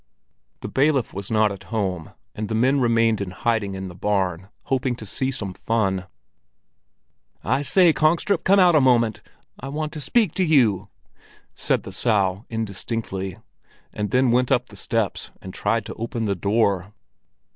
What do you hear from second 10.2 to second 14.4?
to you!" said the Sow indistinctly—and then